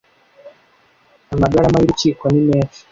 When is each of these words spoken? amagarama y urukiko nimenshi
amagarama 1.33 1.77
y 1.79 1.85
urukiko 1.85 2.23
nimenshi 2.33 2.79